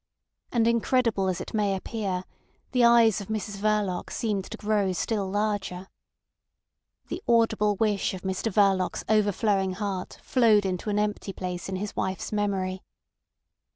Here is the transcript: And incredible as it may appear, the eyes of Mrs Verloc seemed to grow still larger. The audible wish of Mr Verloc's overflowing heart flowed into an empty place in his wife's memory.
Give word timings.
And 0.51 0.67
incredible 0.67 1.27
as 1.27 1.39
it 1.41 1.53
may 1.53 1.75
appear, 1.75 2.23
the 2.71 2.83
eyes 2.83 3.21
of 3.21 3.27
Mrs 3.27 3.57
Verloc 3.57 4.09
seemed 4.09 4.45
to 4.45 4.57
grow 4.57 4.93
still 4.93 5.29
larger. 5.29 5.89
The 7.09 7.21
audible 7.27 7.75
wish 7.75 8.15
of 8.15 8.21
Mr 8.23 8.51
Verloc's 8.51 9.05
overflowing 9.07 9.73
heart 9.73 10.17
flowed 10.23 10.65
into 10.65 10.89
an 10.89 10.97
empty 10.97 11.33
place 11.33 11.69
in 11.69 11.75
his 11.75 11.95
wife's 11.95 12.31
memory. 12.31 12.81